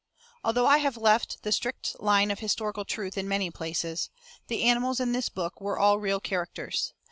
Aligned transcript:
Although 0.43 0.65
I 0.65 0.79
have 0.79 0.97
left 0.97 1.43
the 1.43 1.51
strict 1.51 1.95
line 1.99 2.31
of 2.31 2.39
historical 2.39 2.85
truth 2.85 3.19
in 3.19 3.27
many 3.27 3.51
places, 3.51 4.09
the 4.47 4.63
animals 4.63 4.99
in 4.99 5.11
this 5.11 5.29
book 5.29 5.61
were 5.61 5.77
all 5.77 5.99
real 5.99 6.19
characters. 6.19 6.93